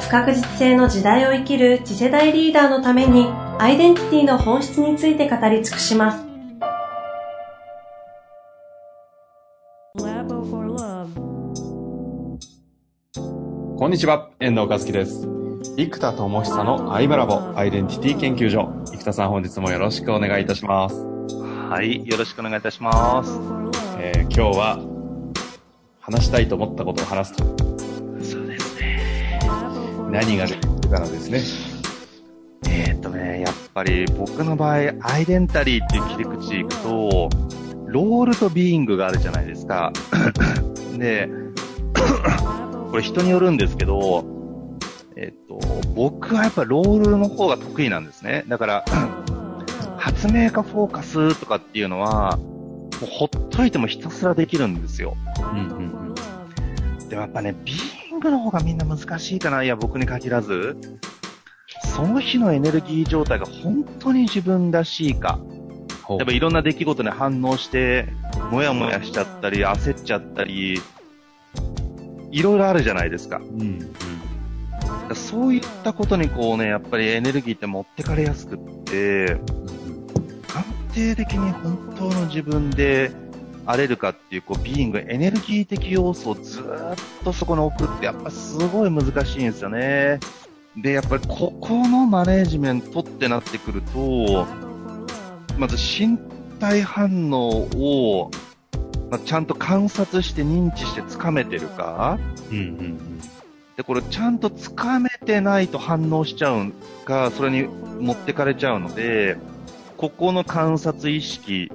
[0.00, 3.26] 不確実性の時代を生きる次世代リーダーのために
[3.58, 6.24] アイデンティティの本質について語り尽くします。
[13.76, 15.28] こんにちは、遠藤和樹です。
[15.76, 18.72] 生田智久のアイムラボアイデンティティ研究所。
[18.86, 21.06] 生田さん本日もよろしくお願いいたします。
[21.70, 23.40] はい、よろしくお願いいたします。
[23.98, 24.78] えー、今日は
[26.00, 27.67] 話したいと思ったことを話すと。
[30.10, 31.42] 何が出てくるかのですね。
[32.68, 37.28] えー、っとね、やっぱり僕の場合、アイデンタリーっていう切り口でいくと、
[37.86, 39.92] ロールとビーイングがあるじゃないですか。
[40.96, 41.28] で、
[42.90, 44.24] これ人によるんですけど、
[45.16, 45.58] えっと、
[45.94, 48.44] 僕はやっぱロールの方が得意なんですね。
[48.48, 48.84] だから、
[49.96, 52.42] 発明家フォーカスとかっていうのは、も
[53.02, 55.16] うほっといてもひたすらできるんですよ。
[55.52, 56.14] うんうん
[56.98, 57.08] うん。
[57.08, 59.62] でもやっぱね、ビーイングの方がみんな難しいかな？
[59.62, 60.76] いや、僕に限らず。
[61.94, 65.38] その日のエネルギー状態が本当に自分らしいか。
[66.10, 68.08] やっぱいろんな出来事に反応して、
[68.50, 70.80] もやもやしちゃったり、焦っちゃったり、
[72.30, 73.36] いろいろあるじゃないですか。
[73.36, 73.60] うん、
[75.10, 79.38] うん、そういったことにこうね、やっぱりエネルギーって持ってかれやすくって、
[80.54, 80.64] 安
[80.94, 83.12] 定的に本当の自分で
[83.68, 86.64] 荒れるかっていう、こう、ビーイング、エネルギー的要素をずっ
[87.22, 90.20] とそこに置くって、やっぱすごい難しいんですよね。
[90.74, 94.46] で、やっぱりここのマネージメントってなってくると、
[95.58, 96.16] まず身
[96.58, 98.30] 体反応を、
[99.10, 102.18] まあ、ちゃんと観察して認知してつかめてるか、
[102.50, 103.18] うんうんうん、
[103.76, 106.72] で、これちゃんとつかめてないと反応しちゃう
[107.04, 107.68] か、それに
[108.00, 109.36] 持ってかれちゃうので、
[109.98, 111.70] ここの観察意識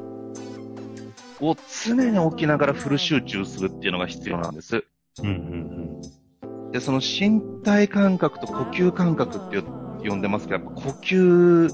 [1.49, 4.83] を常に置きながらフル集中するっていうのが必要なんです。
[5.21, 6.01] うんうん
[6.45, 9.61] うん、で、その身体感覚と呼吸感覚って
[10.07, 11.69] 呼んでますけど、やっぱ呼吸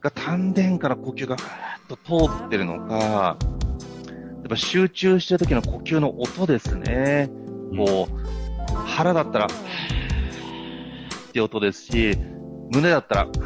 [0.00, 1.50] が丹田から呼吸がふーっ
[1.88, 7.30] と通ってるのか、やっぱ集中してる時の呼吸の音ですね。
[7.76, 9.48] こう、腹だったら、っ
[11.32, 12.16] て音ですし、
[12.72, 13.40] 胸だったら、って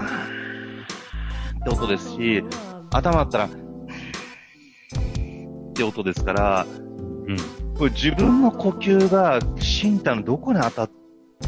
[1.70, 2.44] 音ですし、
[2.90, 3.48] 頭だったら、
[5.72, 6.66] って音ですから、
[7.26, 7.36] うん、
[7.76, 10.90] これ自分の呼吸が身体のどこに当たっ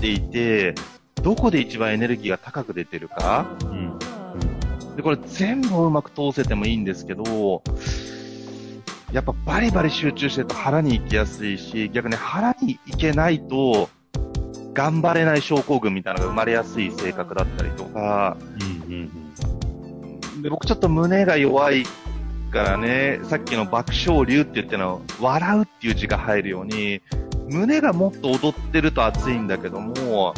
[0.00, 0.74] ていて、
[1.22, 3.98] どこで一番エネルギーが高く出てるか、うん。
[4.96, 7.62] で、これ全部うまく通せてもいいんですけど、
[9.12, 13.88] やっぱバリバリ集中してると腹に行きやすいし、逆に腹に行けないと、
[14.72, 19.10] 頑張れない症候群みたいなのが生まれやすい性格だったりとか、うんうん
[20.34, 21.84] うん、で僕ちょっと胸が弱い
[22.54, 27.02] からね、さっきの爆笑流って言っての笑うっていう字が入るように、
[27.50, 30.34] 胸がもっと踊ってると熱いんだけども、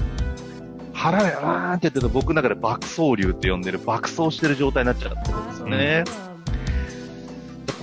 [0.95, 6.05] 腹がわーんって言ってると僕の中で爆走流って呼んでる爆走してる状態になっちゃってるんですよね。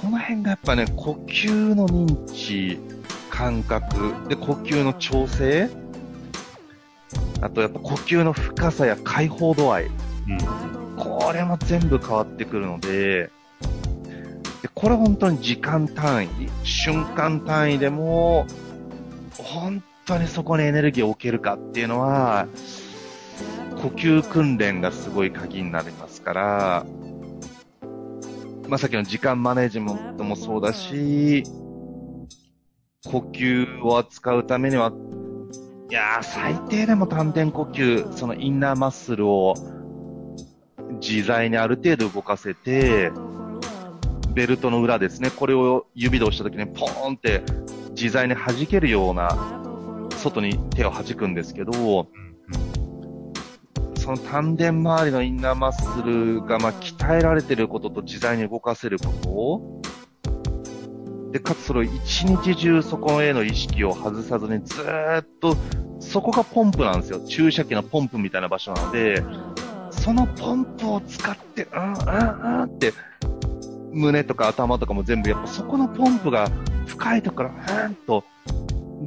[0.02, 2.80] この辺がやっぱね、呼吸の認知、
[3.30, 5.70] 感覚、で、呼吸の調整、
[7.42, 13.30] あとやっぱ呼吸の深さや解放度合い、うん、これも全部変わってくるので、
[14.64, 16.30] でこれ本当に時間単位、
[16.64, 18.48] 瞬間単位でも、
[19.38, 22.48] 本当にそこにエネルギーを置けるかっていうのは、
[23.82, 26.86] 呼吸訓練がすごい鍵になりますから、
[28.70, 31.44] まあ、さっきの時間マネジメントもそうだし、
[33.06, 34.94] 呼吸を扱うためには、
[35.90, 39.56] いやー、最低でも丹田呼吸、そのインナーマッスルを
[41.02, 43.12] 自在にある程度動かせて、
[44.34, 47.44] ベルトの裏ですね、これを指で押した時にポーンって
[47.92, 49.60] 自在に弾けるような、
[50.18, 52.08] 外に手を弾くんですけど、
[53.96, 59.82] その丹田周りのインナーマッスルが、まあ、鍛えられてることと自在に動かせるこ
[60.24, 65.56] とで、かつそれを一日中そこへの意識を外さずにずっと、
[66.00, 67.20] そこがポンプなんですよ。
[67.26, 69.24] 注射器のポンプみたいな場所なので、
[69.90, 71.94] そのポンプを使って、うんうんう
[72.60, 72.94] んって、
[73.94, 76.50] 胸とか頭とかも全部、やっぱそこのポンプが
[76.88, 78.24] 深いところから、うんと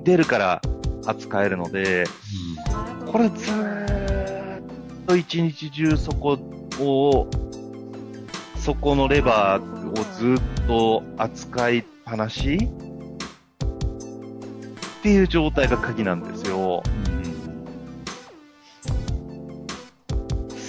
[0.05, 0.61] 出るから
[1.07, 2.05] 扱えるので、
[3.01, 4.63] うんこれずーっ
[5.07, 6.39] と一日中そこ
[6.81, 7.29] を、
[8.59, 12.59] そこのレバーをずっと扱いっぱなし
[14.99, 16.83] っていう状態が鍵なんですよ。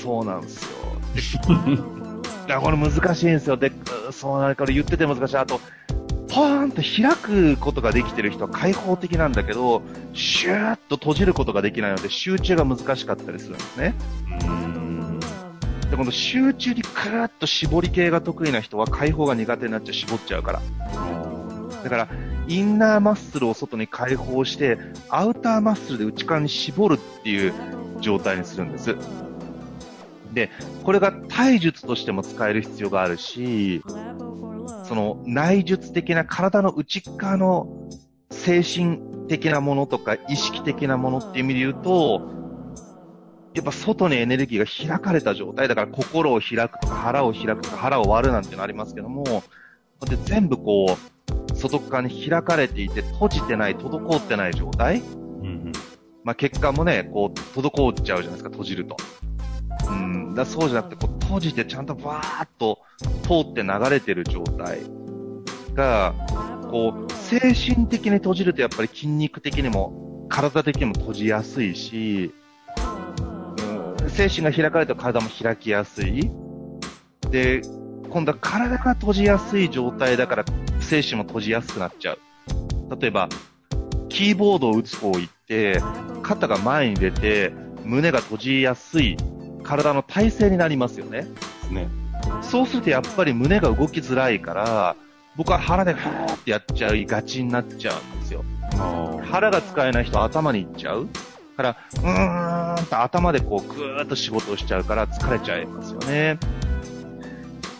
[0.08, 1.48] そうなんですよ。
[2.48, 3.58] いや、これ難しいんですよ。
[3.58, 3.72] で、
[4.12, 5.38] そうなるから言ってて難しい。
[5.38, 5.60] あと、
[6.30, 9.82] ポーンと開くことができてる人は開放的なんだけど、
[10.14, 13.94] シューッと閉じることができないので集中が難しかったりするんですね。
[15.90, 20.62] で、この集中にクーッと絞り系が得意な人は開放が苦手になっちゃう、絞っちゃうから。
[21.84, 22.08] だから、
[22.48, 24.78] インナーマッスルを外に解放して、
[25.10, 27.54] アウターマッスルで内側に絞るっていう
[28.02, 28.96] 状態にするんです。
[30.34, 30.50] で、
[30.84, 33.82] これが体術としても使える必要があるし、
[34.86, 37.68] その内術的な体の内側の
[38.32, 42.38] 精神的なものとか意識的なものっていう意味で言うと、
[43.54, 49.24] やっぱ外にエネルギーが開かれた状態、だから心を開くとか腹を開くとか腹を割るなんていうのありますけども、
[50.08, 50.96] で全部こ
[51.52, 55.02] う、外側に開かれていて閉じてない、滞ってない状態。
[56.24, 58.98] まあ血管もね、こう、滞っちゃうじゃないですか、閉じると。
[59.90, 62.80] うん、だそうじゃなくて、こう閉じてちゃんとバーっと
[63.24, 64.82] 通って流れてる状態
[65.74, 66.14] が、
[66.70, 72.34] こう、精神的に閉じるとやっぱり筋肉的にも、体的にも閉じやすいし、
[74.02, 76.30] うん、精神が開かれると体も開きやすい。
[77.30, 77.62] で、
[78.10, 80.46] 今度は体が閉じやすい状態だから、
[80.80, 82.20] 精神も閉じやすくなっちゃう。
[83.00, 83.30] 例えば、
[84.10, 85.82] キーボードを打つ方行って、
[86.24, 89.18] 肩が前に出て、胸が閉じやすい
[89.68, 91.22] 体の体勢になりますよね。
[91.22, 91.28] で
[91.68, 91.88] すね。
[92.42, 94.96] そうするとやっぱり胸が動きづらいから、
[95.36, 98.44] 僕は腹でふーってやっちゃいがちになっちゃうんですよ。
[99.24, 101.08] 腹が使えない人は頭に行っちゃう。
[101.58, 106.38] から、うーんと頭でこうぐーっと仕事をしちゃうから疲れちゃいますよね。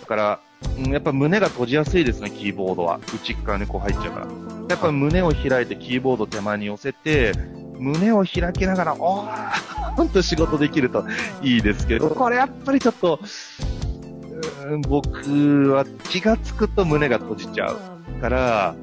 [0.02, 0.40] だから、
[0.78, 3.00] うんやっぱ胸が閉じやすいですね、キーボードは。
[3.14, 4.28] 内側にこう入っちゃうから。
[4.70, 7.34] やっぱ胸を開いてキーボード手前に寄せて、
[7.80, 11.06] 胸を開きながら、おーんと仕事できると
[11.42, 13.20] いいですけど、これやっぱりちょっと、
[14.88, 17.78] 僕は気がつくと胸が閉じちゃう
[18.22, 18.76] から、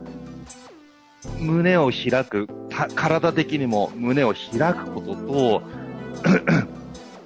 [1.38, 2.48] 胸を開く、
[2.94, 5.62] 体的にも胸を開くことと、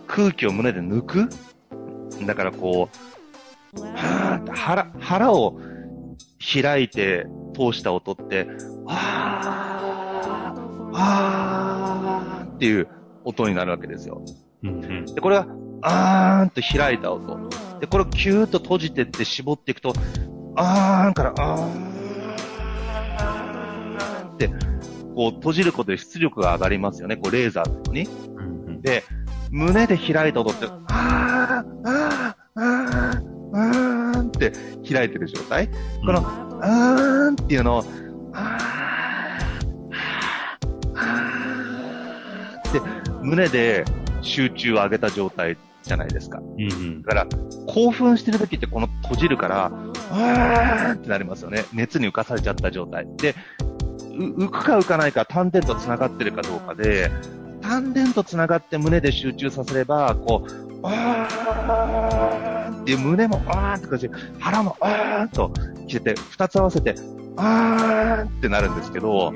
[0.06, 1.28] 空気を胸で抜く？
[2.26, 2.88] だからこ
[3.74, 3.80] う、
[4.52, 5.60] 腹、腹を
[6.62, 8.46] 開いて通した音って、
[8.86, 11.47] あー、あー
[12.58, 12.88] っていう
[13.25, 14.20] 音になるわけですよ。
[15.14, 15.46] で、これは、
[15.81, 17.49] あーんと開いた音。
[17.78, 19.93] で、これをキューッと閉じてって絞っていくと、
[20.56, 21.62] あーんから、あー
[24.32, 24.49] んって、
[25.14, 27.16] こう閉じることで出力が上がりますよね。
[27.16, 28.08] こうレーザーのように。
[28.82, 29.04] で、
[29.50, 34.50] 胸で開いた音って、あー、あー、あー、あーんって
[34.93, 35.69] 開いてる状態。
[35.69, 36.19] この、
[36.61, 37.84] あーんっていうのを、
[38.32, 38.67] あー、
[42.68, 43.84] あーって胸で
[44.22, 46.40] 集中を上げた状態じゃないですか。
[47.02, 47.26] だから、
[47.66, 49.72] 興奮してる時ってこの閉じるから、
[50.10, 51.64] あーってなりますよね。
[51.72, 53.06] 熱に浮かされちゃった状態。
[53.16, 53.34] で、
[54.18, 57.10] う浮くか浮かないか丹田と繋がってるかどうかで、
[57.62, 65.52] 丹田と繋がって胸で集中させれば、こう、あーって胸もあーって感じで、腹もあーっと
[65.87, 66.94] 来てて、二つ合わせて、
[67.37, 69.32] あーってなるんですけど、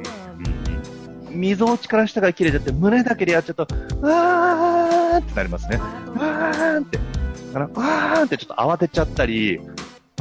[1.34, 3.66] 溝落ちから下が切れちゃって、胸だけでやっちゃうと、
[4.02, 5.78] あーってなりますね。
[5.80, 6.98] あーって。
[7.54, 9.60] あの、あーってちょっと慌てちゃったり、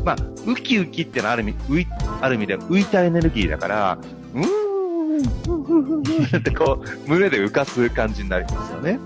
[0.04, 0.16] まあ、
[0.48, 1.88] ウキウキってのはある意味、浮い、
[2.22, 3.98] ある意味で浮いたエネルギーだから、
[4.34, 9.00] うーん、ふんふんふんふんってこう、胸で浮かす感じになりますよね。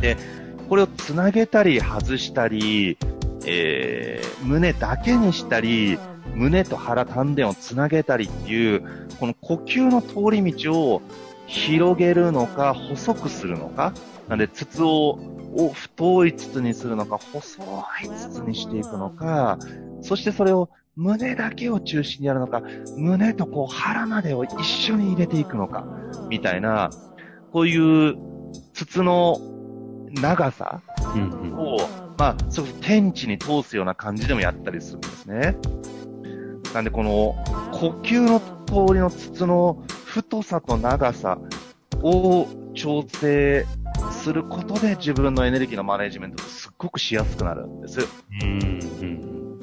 [0.00, 0.16] で、
[0.68, 2.98] これをつなげたり外したり、
[3.44, 5.98] えー、胸だけにしたり、
[6.34, 8.82] 胸と腹、丹田をつなげたりっていう、
[9.18, 11.02] この呼吸の通り道を
[11.46, 13.92] 広げるのか、細くするのか、
[14.28, 15.18] なんで筒を
[15.54, 17.62] を太い筒にするのか、細
[18.04, 19.58] い筒にしていくのか、
[20.02, 22.62] そしてそれを胸だけを中心にやるのか、
[22.96, 25.86] 胸とこう腹までを一緒に入れていくのか、
[26.28, 26.90] みたいな、
[27.52, 28.16] こういう
[28.74, 29.38] 筒の
[30.12, 30.82] 長さ
[31.56, 31.78] を、
[32.18, 35.56] まあ、それこそ天地に通すような感じでもやったりするんですね。
[36.74, 37.36] なんでこの
[37.72, 41.38] 呼吸の通りの筒の太さと長さ
[42.02, 43.66] を調整
[44.12, 48.00] することで自分のエネルギーのマネジメントがすっごくしやすくなるんです。
[48.42, 49.58] うん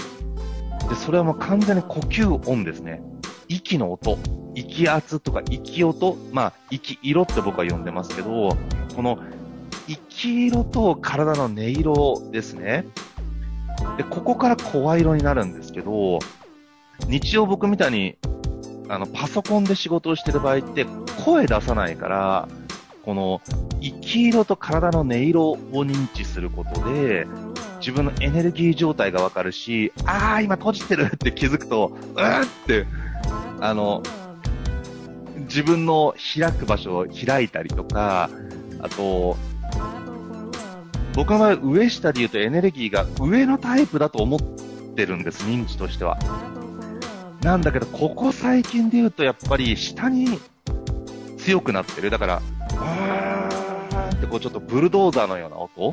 [0.90, 3.02] で、それはもう完全に呼吸音ですね。
[3.48, 4.18] 息の音、
[4.54, 8.50] 息圧とか息音、まあ、息色って僕は呼んでますけど、
[8.96, 9.20] この、
[9.88, 12.86] 生き色と体の音色ですね。
[13.98, 16.20] で、ここから声色になるんですけど、
[17.08, 18.18] 日常僕みたいに、
[18.90, 20.86] あの、パソコンで仕事をしてる場合って
[21.24, 22.48] 声出さないから、
[23.04, 23.42] この、
[23.82, 27.28] 生き色と体の音色を認知することで、
[27.80, 32.88] 自分のエネルギー状態がわかるし、あー、今閉じてるって気づくと、うーって、
[33.60, 34.02] あの、
[35.42, 38.30] 自分の開く場所を開いたりとか、
[38.80, 39.38] あと、
[41.16, 46.18] 僕の場合、上下で言うとエネルギーが上のタイプだと思ってるんです、認知としては。
[47.46, 50.40] なんだけど、ここ最近で言うと、やっぱり下に
[51.38, 52.10] 強くなってる。
[52.10, 52.42] だから、
[52.76, 55.92] あーってこうちょっとブルドーザーのような音。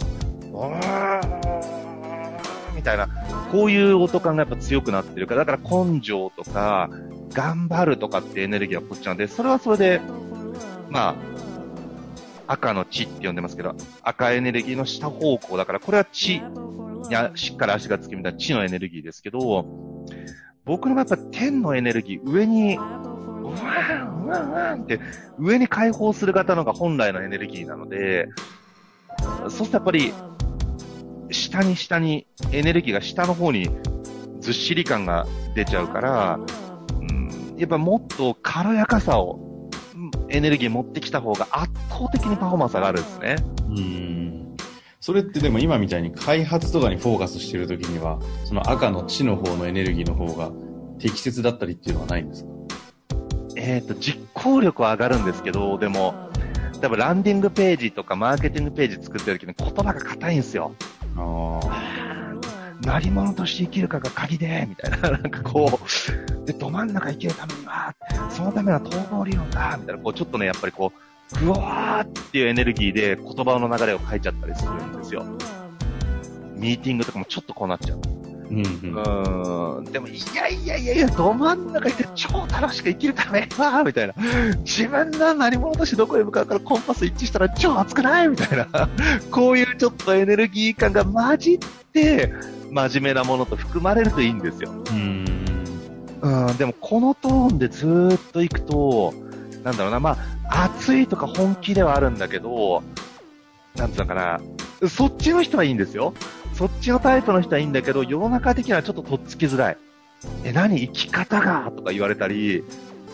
[0.54, 3.06] あーみたいな、
[3.52, 6.88] こういう音感がやっぱ強くなってるから、だから根性とか、
[7.34, 10.00] 頑張るとかってエネルギーはこっちなんで、それはそれで、
[10.88, 11.14] まあ、
[12.46, 16.40] 赤の血って呼んでますけど、赤エネルギーの下方向だから、これは血、
[17.10, 20.01] や、しっかり足がつきみたいな血のエネルギーですけど、
[20.64, 25.00] 僕のやっぱ天のエネルギー、上に、うわーん、うわーん、うわーんって、
[25.38, 28.28] 上に解放する型のが本来のエネルギーなので、
[29.42, 30.12] そうするとやっぱり、
[31.30, 33.68] 下に下に、エネルギーが下の方に
[34.40, 36.38] ずっしり感が出ちゃうから、
[37.00, 39.40] うん、やっぱもっと軽やかさを、
[40.28, 43.36] エネルギー持ってきた方が圧倒的にパフォーマンス上がるんですね。
[43.68, 44.31] うん。
[45.02, 50.52] それってでも今みたいに開発とかにフォーカスしてるときには、その赤の地の方のエネルギーの方が
[51.00, 52.50] 適切だったりっていうのはないんですか？
[53.56, 56.30] えっ、と、実行力は上がるんですけど、でも、
[56.80, 60.72] 多分ランディングページとかマーケティングページ作ってる時に言葉が硬いんですよ。
[61.16, 62.02] ああ。
[62.82, 67.92] 何者として生きるかが鍵で、みたいな、 なんかこう、で、ど真ん中生きるためには、
[68.30, 75.24] そのための統合理論だ、みたいな、こう、ちょっとね、やっぱりこう、ふわーっていうエネルギーで言葉の流れを変えちゃったりするんですよ。
[76.54, 78.00] ミーティングとかもちょっとこうなっちゃう。
[78.50, 78.64] うんうん。
[78.64, 79.84] うーん。
[79.84, 84.14] でも、いやいやいやいや、ど真ん中いて超楽しく生きるためは、みたいな。
[84.58, 88.28] 自分が何者としてどこへ向かうからコンパス一致したら超熱くない？
[88.28, 88.88] みたいな。
[89.30, 91.58] こういうちょっとエネルギー感が混じっ
[91.92, 92.32] て、
[92.70, 94.70] 真面目なものと含まれるといいんですよ。
[94.70, 95.24] うん。
[96.20, 99.12] うん、でもこのトーンでずーっと行くと、
[99.64, 100.16] なんだろうな、まあ、
[100.54, 102.82] 熱いとか本気ではあるんだけど、
[103.76, 104.40] なんつうのかな、
[104.88, 106.12] そっちの人はいいんですよ。
[106.52, 109.78] そっちのタイプの人はいいんだけど、世の中的にはちょっととっつきづらい。
[110.44, 110.78] え、何？
[110.80, 112.64] 生き方がとか言われたり、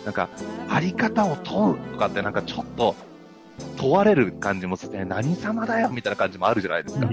[0.05, 0.29] なんか、
[0.69, 2.97] あり方を問うとかってなんかちょっと
[3.77, 7.09] 問われる感じもして、何様だよみたいな感じもあるじゃないですか。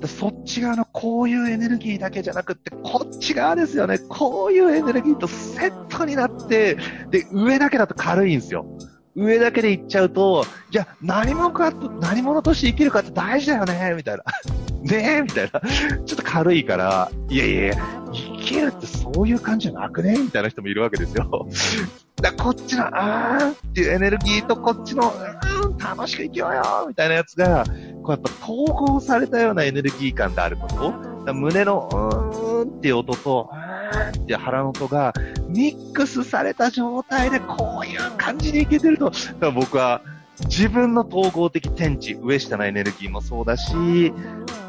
[0.00, 3.98] でそっち側のこういうエネルギーだけじゃなくって、こっち側ですよね。
[3.98, 6.76] こういうエネルギーとセットになで、
[7.32, 8.66] 上だけだと軽いんですよ。
[9.16, 14.24] 上だけでいっちゃうと、じゃあ何者かと、何者として生きるかって大事だよね、みたいな。
[14.82, 15.60] ねえみたいな。
[15.60, 17.74] ちょっと軽いから、いやいやいや、
[18.12, 21.48] 生きるってそういう感じじゃなくねみたいな人もいるわけですよ。
[22.20, 27.64] だこっちの、あーっていうエネルギーとこっちの、うーん、楽しく生きようよみたいなやつが、
[28.02, 31.34] こうやっぱ統合されたようなエネルギー感であること。
[31.34, 35.12] 胸の、うーんっていう音と、うーんっていう腹の音が、
[35.48, 40.02] ミックスされた状態でこういう感じにいけてると、だから僕は
[40.46, 43.72] 自分の統合的天地、上下のエネルギーもそうだし、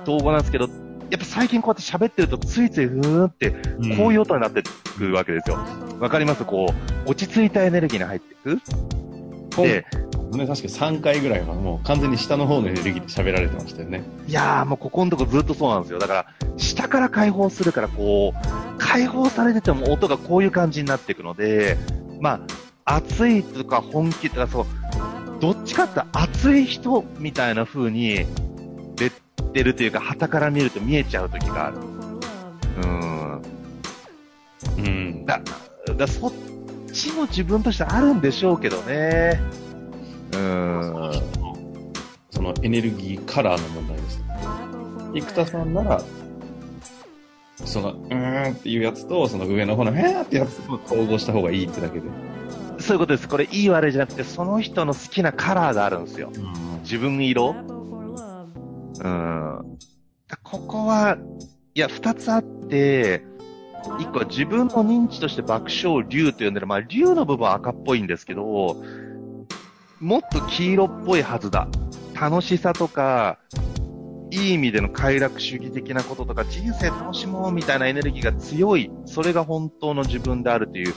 [0.04, 0.68] 統合なんですけど、
[1.10, 3.52] やっぱ最近こうやって喋ってるとついついうーんって、
[3.98, 5.58] こういう音になってくるわけですよ。
[6.00, 6.46] わかります？
[6.46, 6.68] こ
[7.06, 8.62] う、落ち着いたエネルギーに入っていく。
[9.58, 9.86] で、
[10.38, 14.04] ね、確か3回ぐらいはもう完全に下の方のエネルギーで喋られてましたよね。
[14.28, 16.00] いやーもうここのとこずっとそうなんですよ。
[16.00, 16.26] だから、
[16.58, 21.78] 下から解放するから、こう、解放されてても音がこういう感じになっていくので、
[22.20, 22.46] ま
[22.86, 24.66] あ、熱いとか本気とかそう、
[25.40, 28.26] どっちかって熱い人みたいな風に
[28.96, 29.12] 出
[29.54, 31.78] てるというか、旗から見ると見えちゃう時がある。
[31.78, 33.42] うーん。
[34.78, 35.26] うん。
[35.26, 35.42] だ、
[35.98, 36.32] だそっ
[36.94, 39.42] ちも自分としてあるんでしょうけどね。
[40.32, 41.94] うーん。
[42.30, 44.24] そのエネルギーカラーの問題です。
[45.14, 46.02] 生田さんなら、
[47.66, 52.06] その、うーんっていうやつと、その上の方の、へーってやつと統合した方がいいってだけで。
[52.80, 53.28] そういうことです。
[53.28, 56.32] これ、いい悪いじゃなくて、その人の好きなカラーがあるんですよ。
[56.84, 57.56] 自分色
[59.04, 59.78] うん。
[60.44, 61.18] ここは、
[61.76, 63.24] いや、二つあって、
[64.00, 68.78] 一個は自分の認知として爆笑竜と呼んでる、まあ、竜の部分は赤っぽいんですけど、
[70.02, 71.68] もっと黄色っぽいはずだ。
[72.20, 73.38] 楽しさとか、
[74.32, 80.96] いい意味での快楽主義的なこととか、人生楽しもうみたいなエネルギーが強い、それが本当の自分であるという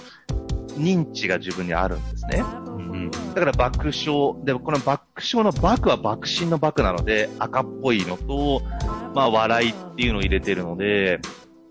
[0.79, 2.43] 認知が自分にあるんですね。
[2.67, 2.91] うん。
[2.93, 3.11] うん。
[3.11, 4.43] だから爆笑。
[4.43, 8.63] でもこの爆笑の爆は爆心の爆なので、赤っぽいのと、
[9.15, 11.21] まあ笑いっていうのを入れてるので、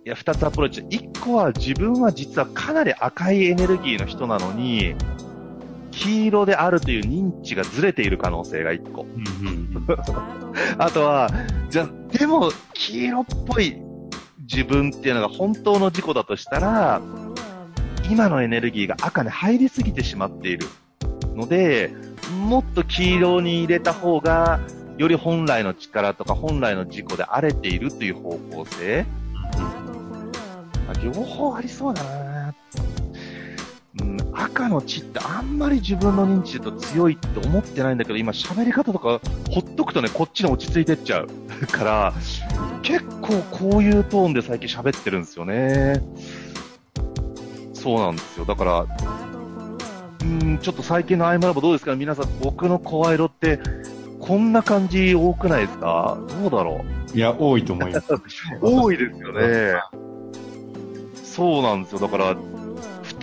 [0.06, 0.86] いや、二つアプローチ。
[0.90, 4.94] 一個は自分は実はかなり赤いエネルギーの人なのに、
[5.94, 9.04] 黄色であるという認知がずれている可能性が一個。
[9.04, 9.88] うんうん。
[10.78, 11.30] あとは、
[11.70, 13.80] じゃあ、でも、黄色っぽい
[14.42, 17.02] 自分っていうのが本当の事故だとしたら、
[18.10, 20.68] 今のエネルギーが赤に入りすぎてしまっている
[21.36, 21.94] ので、
[22.48, 24.60] もっと黄色に入れた方が、
[24.98, 29.06] より本来の力とか本来の事故で荒れているという方向性、
[30.88, 32.33] まあ両方ありそうだなうん、
[34.36, 39.20] 赤の血ってあんまり自分の認知だと強いって思ってないんだけど、今喋り方とか
[39.52, 41.28] ほっとくとね、こっちに落ち着いてっちゃう
[41.68, 42.14] から、
[42.82, 46.02] 結構こういうトーンで最近喋ってるんですよね。
[47.74, 48.46] そうなんですよ。
[48.46, 48.86] だから、
[50.22, 51.96] うん、ちょっと最近のアイムラボどうですか？
[51.96, 53.60] 皆さん、僕の声色って、
[54.20, 56.18] こんな感じ多くないですか？
[56.42, 57.18] どうだろう？
[57.18, 58.08] いや、多いと思います。
[58.62, 59.74] 多いですよね。
[61.24, 62.00] そうなんですよ。
[62.00, 62.36] だから、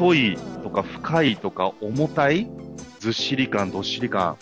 [0.01, 2.51] 太いとか深いとか重たい、
[3.01, 4.39] ずっしり感、どっしり感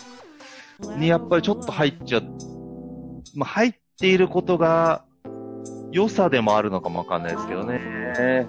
[0.97, 2.21] にやっぱりちょっと入っちゃ、
[3.35, 5.03] まあ、入っていることが
[5.91, 8.47] 良さでもあるのかもわかんないですけどね。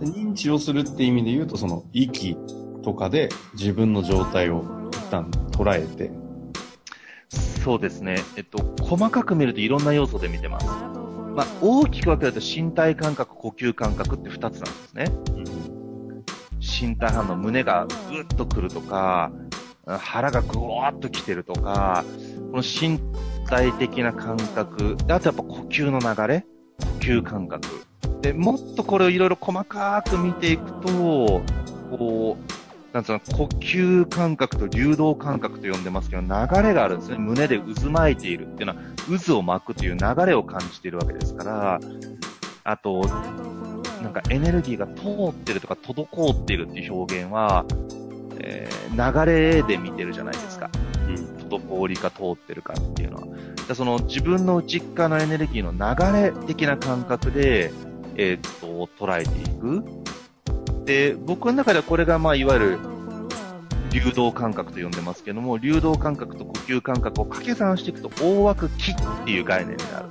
[0.00, 2.36] 認知をするって意味で言うと、その、息
[2.82, 6.10] とかで自分の状態を一旦捉えて、
[7.62, 8.16] そうですね。
[8.36, 10.66] えっと、細かく見るといろんな要素で見てます。
[10.66, 15.63] まあ、大きく分けると身体感覚、呼吸感覚って二つなんですね。
[16.84, 19.32] 身体反応、胸がぐっとくるとか、
[19.86, 22.04] 腹がぐわーっと来てるとか、
[22.50, 23.00] この身
[23.46, 26.44] 体的な感覚、あとやっぱ呼吸の流れ、
[26.78, 27.66] 呼吸感覚。
[28.20, 31.42] で、もっとこれをいろいろ細かく見ていくと、
[31.90, 36.28] こう、なんつうの、呼吸感覚と流動感覚と呼んでますけど、流
[36.62, 37.16] れがあるんですね。
[37.18, 38.82] 胸で渦巻いているっていうのは、
[39.26, 41.80] 渦を巻くという流れを感じているわけですから、
[42.66, 43.02] あと、
[44.04, 47.64] なんかエネルギーが通ってるとか滞っているっていう表現は、
[48.38, 50.70] えー流れで見てるじゃないですか。
[51.08, 51.14] うん。
[51.48, 53.26] 滞りか通ってるかっていうのは。
[53.66, 57.72] でその自分の内側のエネルギーの流れ的な感覚で、
[58.16, 59.84] えーっと、捉えていく。
[60.84, 62.78] で、僕の中ではこれがまあ、いわゆる、
[63.90, 70.06] 流動感覚と呼んでますけども、流動感覚と呼吸感覚を掛け算していくと、大枠気っていう概念になる。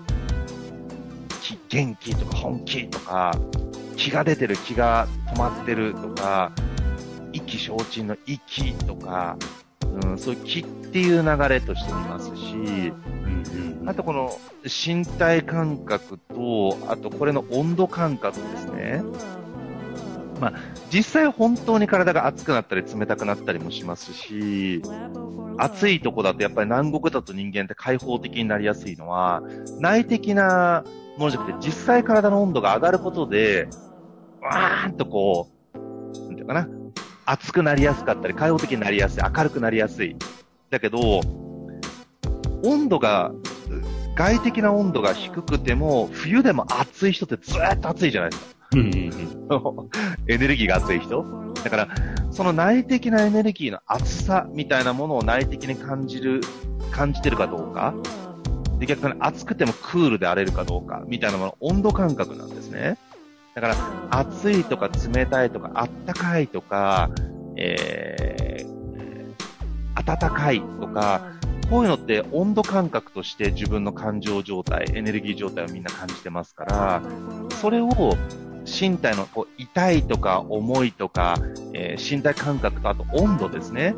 [1.41, 3.37] 気、元気とか本気とか、
[3.95, 6.51] 気が出てる、気が止まってるとか、
[7.31, 9.37] 意気消沈の息とか、
[10.03, 13.89] うん、そういう気っていう流れとして見ますし、うんうん。
[13.89, 19.03] あとこの身体感覚と、あとこれの温度感覚ですね。
[20.39, 20.53] まあ、
[20.91, 24.81] 実際本当に体が熱くなったり冷たくなったりもしますし、
[25.57, 29.41] 暑いとこだとやっぱり南国だと人間って開放的になりやすいのは、
[29.79, 30.83] 内的な
[31.17, 33.67] ものじゃなくて実際体の温度が上がることで、
[34.41, 35.77] わーんとこう、
[36.19, 36.67] なんていうかな、
[37.25, 40.15] 熱くなりやすかったり、開放的になりやすい、明るくなりやすい。
[40.69, 41.21] だけど、
[42.63, 43.31] 温度が、
[44.15, 48.67] 外的な温度が低くても、冬でも暑い人ってずーっと暑いじゃないですか。
[48.73, 49.89] うんうんうん。
[50.27, 51.25] エネルギーが熱い人
[51.63, 51.87] だから、
[52.31, 56.41] その内的なエネルギーの熱さみたいなものを内的に感じる、
[56.91, 57.93] 感じてるかどうか。
[58.83, 62.97] で、逆に熱くてもクールであれるかどうか、みたいなもの、温度感覚なんですね。
[63.55, 63.75] だから、
[64.09, 67.09] 暑いとか冷たいとか、あったかいとか、
[67.55, 71.21] えー、暖かいとか、
[71.69, 77.01] こういうのって温度感覚として自分の感情状態、エネルギー状態をみんな感じてますから、
[77.61, 77.89] それを
[78.65, 81.35] 身体のこう痛いとか重いとか、
[81.73, 83.95] えー身体感覚とあと温度ですね。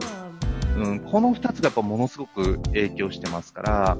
[0.77, 3.97] うん、この二つがやっぱものすごく影響してますから、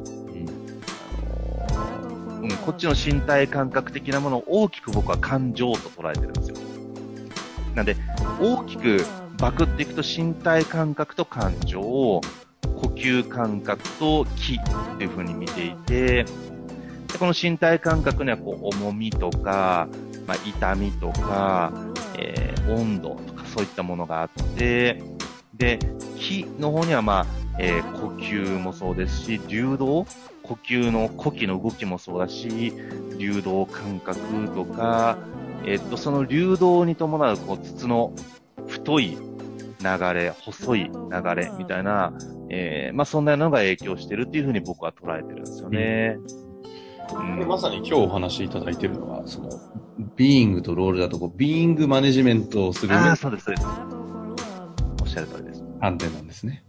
[2.46, 6.58] うん、こっちの身体感覚的なものを大きく僕は感情と捉えてるんですよ。
[7.76, 7.96] なんで、
[8.40, 9.06] 大きく
[9.38, 12.22] バクっていくと身体感覚と感情を
[12.64, 19.88] 呼吸感覚と気っていう風に見ていて、でこの身体感覚にはこう重みとか、
[20.28, 21.72] まあ、痛みとか、
[22.18, 25.02] えー温度とかそういったものがあって、
[25.54, 25.80] で、
[26.18, 27.26] 気の方にはまあ、
[27.60, 30.06] えー呼吸もそうですし、流動
[30.44, 32.74] 呼吸の呼気の動きもそうだし、
[33.18, 34.20] 流動感覚
[34.54, 35.18] とか、
[35.66, 38.14] えっと、その流動に伴う、こう、筒の
[38.68, 39.18] 太い
[39.82, 42.14] 流れ、細い流れみたいな、
[42.50, 46.18] えーまあ、そんなのが影響してるっていうふうに僕は捉えてるんですよね。
[46.20, 46.46] うん
[47.08, 49.50] これまさに今日お話しいただいているのは、その、
[50.16, 53.68] being と role だと、こう、 being マネジメントをする上ああ、で、そうです、そうです。
[55.02, 55.64] おっしゃる通りです。
[55.80, 56.64] 観点なんですね。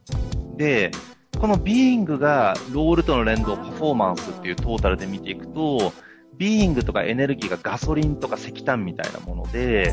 [0.57, 0.91] で、
[1.39, 5.93] この being が role との連動、パフォーマンスっていうトータルで見ていくと、
[6.39, 9.93] being とかエネルギーがガソリンとか石炭みたいなもので、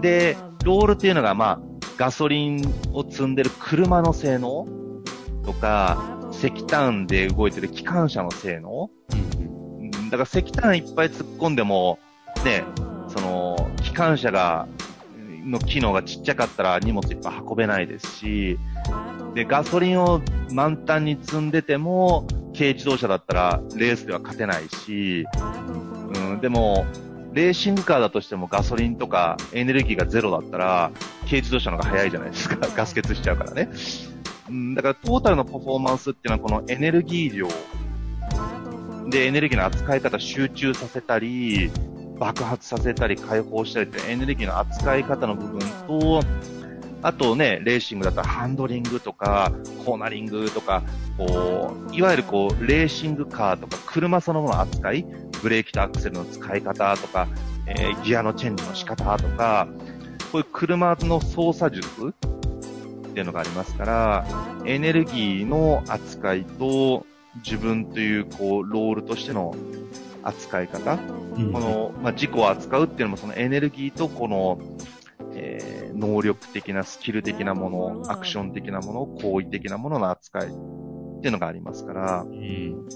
[0.00, 1.60] で、 role っていうのがまあ、
[1.96, 4.66] ガソリンを積んでる車の性能
[5.44, 10.10] とか、石炭で動いてる機関車の性能うんうん。
[10.10, 11.98] だから石炭いっぱい突っ込んでも、
[12.44, 12.64] ね、
[13.08, 14.66] その、機関車が、
[15.44, 18.58] の機能がちっちゃかったら荷物いっぱい運べないですし、
[19.34, 20.20] で、ガソリンを
[20.52, 25.24] 満タンに積んでても、軽自動車だったらレースでは勝てないし、
[26.14, 26.86] うん、でも、
[27.32, 30.90] レーシングカーだとしてもガソリンとかエネルギーがゼロだったら、
[31.24, 32.56] 軽自動車の方が早いじゃないですか。
[32.74, 33.68] ガス欠しちゃうからね。
[34.48, 37.48] うん、だからトータルのパフォーマンスっていうのはこのエネルギー量
[39.10, 41.70] でエネルギーの扱い方集中させたり、
[42.18, 46.20] 爆発させたり解放したりってエネルギーの扱い方の部分と、
[47.02, 49.52] あとね、レーシングだったらハンドリングとか、
[49.84, 50.82] コーナリングとか、
[51.16, 55.06] こう、いわゆるこう、レーシングカーとか、車そのものの扱い、
[55.42, 57.28] ブレーキとアクセルの使い方とか、
[57.66, 59.68] えーギアのチェンジの仕方とか、
[60.32, 64.26] こういう車の操作術っていうのがありますから、
[64.66, 67.06] エネルギーの扱いと、
[67.44, 69.54] 自分という、こう、ロールとしての
[70.22, 70.98] 扱い方、
[71.36, 71.52] うん。
[71.52, 74.58] この、まあ、事故を扱うっていうのもそのエネルギーとこの、
[75.34, 82.88] えー能力的なスキル的なもの、アクション的なもの、行為的なものの扱いっていうのがありますから、うん。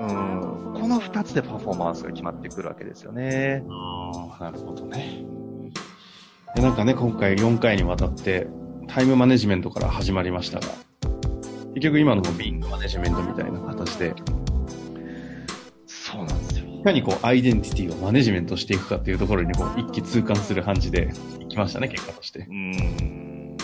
[0.00, 3.64] うん、この二つでパフォーマンスが決まってくるわけですよね。
[3.68, 5.24] ああ、なるほどね。
[6.54, 8.46] でなんかね、今回4回にわたって
[8.86, 10.66] タイムマネジメントから始まりましたが、
[11.74, 14.14] 結局今のもビングマネジメントみたいな形で、
[15.86, 16.68] そうなんですよ。
[16.68, 21.10] いかにこうアイデンティティをマネジメントしていくかっていうところにこう一気通貫する感じで
[21.58, 22.52] ましたね、結果としてう。
[22.52, 23.56] ん。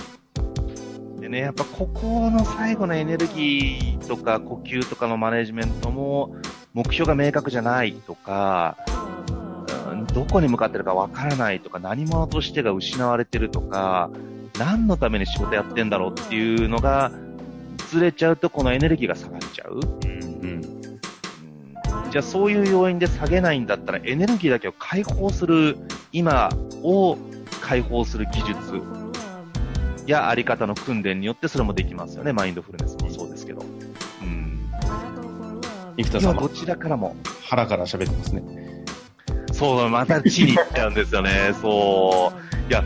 [1.20, 6.37] でね、やっぱここの最後のエネルギーとか呼吸とかのマネジメントも
[6.74, 8.76] 目標が明確じゃないとか、
[9.88, 14.11] うんどこに向かってるかわからないとか、何者としてが失われてるとか、
[14.59, 17.11] 何のために仕事やってんだろうっていうのが
[17.90, 19.80] ずれちゃうとこのエネルギーが下がっちゃう。
[20.02, 20.24] うん
[22.11, 25.76] じゃあそういう要因で下げないんだったらエネルギーだけを解放する
[26.12, 26.48] 今
[26.83, 27.18] を
[27.64, 28.83] 解放する技術
[30.07, 32.33] やあり方の訓練によってそれもできますよね。
[32.35, 33.62] マインドフルネスもそうですけど。
[34.22, 34.70] うん。
[35.96, 37.16] 生田さんどちらからも。
[37.42, 38.85] 腹から喋ってますね。
[39.53, 41.55] そう、また地に行っちゃうんですよね。
[41.62, 42.33] そ
[42.68, 42.70] う。
[42.70, 42.85] いや、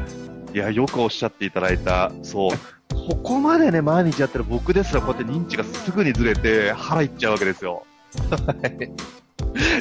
[0.55, 2.13] いや、よくおっしゃっていただいた。
[2.23, 2.51] そう。
[2.89, 7.85] ここまでね、毎日やってる僕ですらこうやって認知がすぐにずれて腹いっちゃうわけですよ。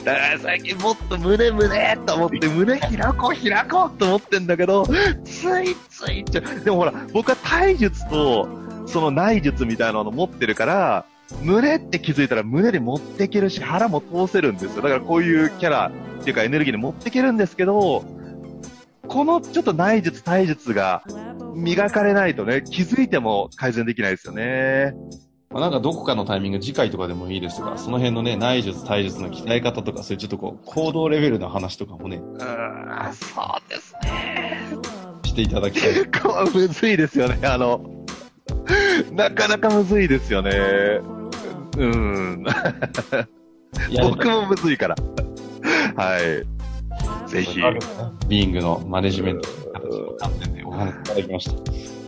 [0.04, 4.86] だから最近もっと胸胸と思って胸開こう開こうと思ってんだけど、
[5.24, 6.60] ついついちゃう。
[6.62, 8.48] でもほら、僕は体術と
[8.86, 11.06] その内術みたいなの持ってるから、
[11.42, 14.82] 胸って気づいたら胸に持っていけるし腹も通せるんですよ。
[14.82, 18.04] だからこういうキャラっていうかエネルギーに持っていけるんですけど、
[19.08, 21.04] このちょっと内術体術が
[21.56, 24.94] 磨かれないとね、気づいても改善できないですよね。
[25.50, 34.78] まあ、なんかどこかのタイミング、次回とかでもいいですが、その辺のね、内術、体術の鍛え方とか、そういうちょっとこう、行動レベルの話とかもね、うーん、そうですね。
[35.24, 35.94] していただきたい。
[35.94, 37.82] 結構むずいですよね、あの、
[39.12, 40.52] なかなかむずいですよね。
[41.78, 42.44] うん。
[44.02, 44.96] 僕もむずいから。
[45.96, 47.30] はい。
[47.30, 47.60] ぜひ。
[48.28, 51.50] ビーイングのマネジメントの形の観点でお話いただきまし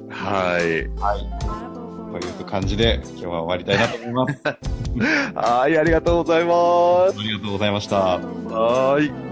[0.10, 0.14] た。
[0.14, 1.69] はい。
[2.12, 4.42] という感じで、今日は終わりたいなと思います。
[5.36, 7.20] はい、ありがとうございます。
[7.20, 8.18] ありがとうございました。
[8.18, 9.29] はい。